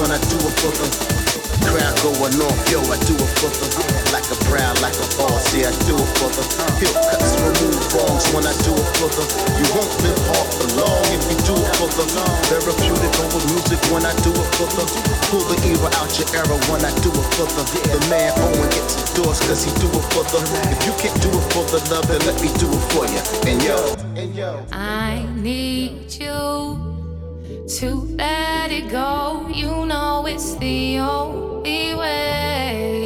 when 0.00 0.10
I 0.10 0.18
do 0.32 0.40
it 0.40 0.54
for 0.64 0.72
the 0.72 0.88
Crowd 1.60 1.92
going 2.00 2.40
off, 2.40 2.56
yo, 2.72 2.80
I 2.88 2.96
do 3.04 3.12
it 3.12 3.32
for 3.36 3.52
the 3.52 3.68
Like 4.16 4.24
a 4.32 4.38
proud, 4.48 4.80
like 4.80 4.96
a 4.96 5.06
boss, 5.20 5.52
yeah, 5.52 5.68
I 5.68 5.76
do 5.84 5.92
it 5.92 6.10
for 6.16 6.32
the 6.32 6.42
Hill 6.80 6.96
cuts, 7.04 7.36
remove 7.36 7.76
wrongs 7.92 8.24
when 8.32 8.48
I 8.48 8.54
do 8.64 8.72
it 8.72 8.90
for 8.96 9.12
the 9.12 9.24
You 9.60 9.66
won't 9.76 9.92
live 10.00 10.20
off 10.40 10.48
for 10.56 10.68
long 10.80 11.04
if 11.12 11.20
you 11.28 11.36
do 11.44 11.54
it 11.54 11.72
for 11.76 11.90
the 11.92 12.04
Therapeutic 12.48 13.12
over 13.20 13.44
music 13.52 13.80
when 13.92 14.08
I 14.08 14.16
do 14.24 14.32
it 14.32 14.48
for 14.56 14.68
the 14.72 14.84
Pull 15.28 15.44
the 15.52 15.56
era 15.68 15.92
out 16.00 16.10
your 16.16 16.28
era 16.32 16.56
when 16.72 16.80
I 16.80 16.92
do 17.04 17.12
it 17.12 17.28
for 17.36 17.44
the 17.52 17.62
The 17.68 18.00
man 18.08 18.32
Owen 18.40 18.68
gets 18.72 19.12
doors 19.12 19.38
cause 19.44 19.68
he 19.68 19.70
do 19.84 19.88
it 19.92 20.06
for 20.16 20.24
the 20.32 20.40
If 20.72 20.80
you 20.88 20.96
can't 20.96 21.16
do 21.20 21.28
it 21.28 21.46
for 21.52 21.68
the 21.68 21.78
love, 21.92 22.08
then 22.08 22.24
let 22.24 22.40
me 22.40 22.48
do 22.56 22.72
it 22.72 22.84
for 22.96 23.04
you 23.04 23.20
And 23.44 23.60
yo, 23.60 23.76
and 24.16 24.32
yo. 24.32 24.64
I 24.72 25.28
need 25.36 26.08
you 26.08 26.89
to 27.78 27.94
let 28.18 28.72
it 28.72 28.90
go. 28.90 29.46
You 29.54 29.86
know 29.86 30.26
it's 30.26 30.56
the 30.56 30.98
only 30.98 31.94
Worries 31.94 32.99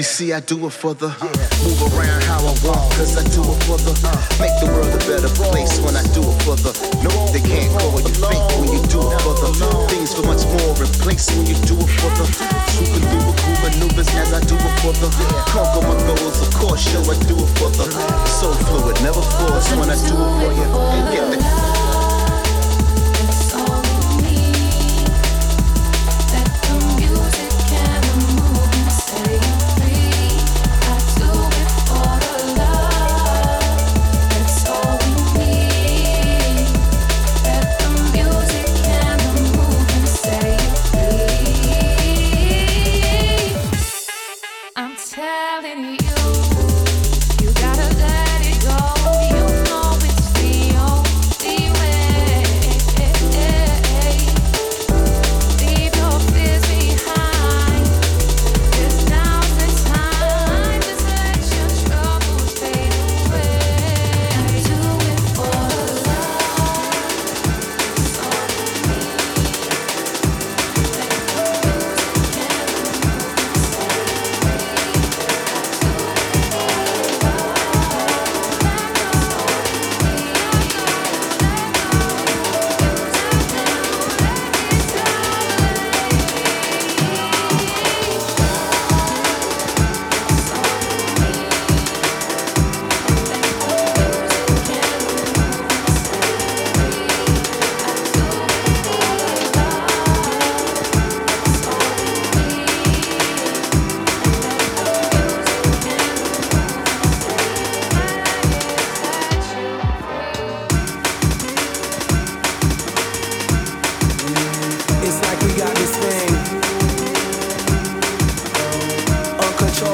You 0.00 0.04
see, 0.04 0.32
I 0.32 0.40
do 0.40 0.56
it 0.64 0.70
for 0.70 0.94
the 0.94 1.12
move 1.60 1.92
around 1.92 2.24
how 2.24 2.40
I 2.40 2.56
want, 2.64 2.88
cause 2.96 3.20
I 3.20 3.24
do 3.36 3.44
it 3.44 3.60
for 3.68 3.76
the 3.84 3.92
uh, 4.00 4.16
make 4.40 4.56
the 4.56 4.72
world 4.72 4.88
a 4.88 5.00
better 5.04 5.28
place 5.28 5.76
when 5.84 5.92
I 5.92 6.00
do 6.16 6.24
it 6.24 6.40
for 6.40 6.56
the 6.56 6.72
no, 7.04 7.12
they 7.36 7.44
can't 7.44 7.68
go 7.68 7.84
call 7.84 8.00
you 8.00 8.16
fake 8.16 8.48
when 8.56 8.72
you 8.72 8.80
do 8.88 8.96
it 8.96 9.20
for 9.20 9.36
the 9.36 9.52
things 9.92 10.16
for 10.16 10.24
much 10.24 10.40
more 10.56 10.72
in 10.72 10.88
place 11.04 11.28
when 11.36 11.44
you 11.44 11.58
do 11.68 11.76
it 11.76 11.92
for 12.00 12.08
the 12.16 12.24
swooping 12.72 13.04
through 13.12 13.60
maneuvers 13.60 14.08
as 14.16 14.32
I 14.32 14.40
do 14.40 14.56
it 14.56 14.74
for 14.80 14.96
the 14.96 15.12
conquer 15.52 15.84
my 15.84 15.92
goals. 16.08 16.40
Of 16.40 16.48
course, 16.56 16.80
show 16.80 17.04
I 17.04 17.20
do 17.28 17.36
it 17.36 17.50
for 17.60 17.68
the 17.68 17.84
so 18.24 18.56
fluid, 18.72 18.96
never 19.04 19.20
force 19.20 19.68
when 19.76 19.92
I 19.92 20.00
do 20.00 20.16
it 20.16 20.32
for 20.40 20.48
you 20.48 21.02
get 21.12 21.28
the. 21.28 21.79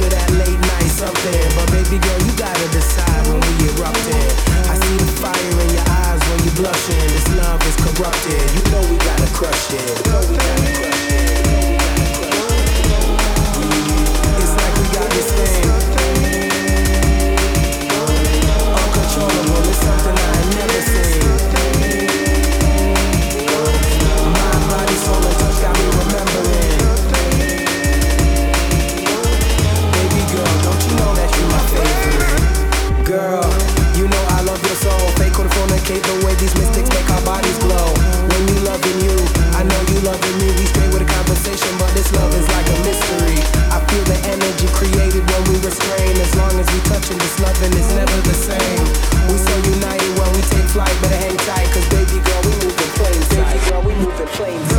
to 0.00 0.08
that 0.08 0.30
late 0.40 0.60
night 0.72 0.90
something. 0.90 1.44
But 1.56 1.68
baby 1.72 1.98
girl, 2.00 2.20
you 2.24 2.32
gotta 2.36 2.66
decide 2.72 3.26
when 3.28 3.40
we 3.40 3.68
erupting. 3.76 4.28
I 4.68 4.74
see 4.80 4.96
the 4.96 5.08
fire 5.20 5.56
in 5.60 5.70
your 5.76 5.86
eyes 6.04 6.22
when 6.28 6.40
you 6.44 6.52
blushing. 6.56 7.06
This 7.12 7.28
love 7.36 7.60
is 7.68 7.76
corrupted. 7.76 8.44
You 8.56 8.62
know 8.72 8.82
we 8.88 8.96
gotta 8.96 9.28
crush 9.36 9.72
it. 9.72 9.84
You 9.84 10.12
know 10.12 10.20
we 10.28 10.36
gotta 10.36 10.62
crush 10.64 10.84
it. 10.84 10.89
this 47.30 47.40
loving 47.40 47.78
is 47.78 47.94
never 47.94 48.20
the 48.22 48.34
same. 48.34 48.84
We 49.28 49.38
so 49.38 49.70
united 49.70 50.18
when 50.18 50.32
we 50.32 50.42
take 50.42 50.68
flight, 50.70 50.94
better 51.02 51.16
hang 51.16 51.36
tight, 51.36 51.68
cause 51.72 51.88
baby 51.90 52.18
girl, 52.24 52.42
we 52.42 52.52
moving 52.64 52.92
planes. 52.98 53.28
Baby 53.28 53.70
girl, 53.70 53.82
we 53.82 53.94
moving 53.94 54.26
planes. 54.28 54.69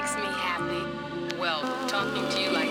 makes 0.00 0.14
me 0.14 0.22
happy. 0.26 1.36
Well, 1.40 1.60
talking 1.88 2.28
to 2.28 2.40
you 2.40 2.50
like 2.52 2.67